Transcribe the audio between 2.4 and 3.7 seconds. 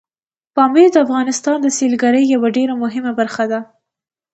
ډېره مهمه برخه ده.